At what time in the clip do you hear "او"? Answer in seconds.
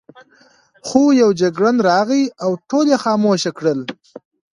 2.43-2.51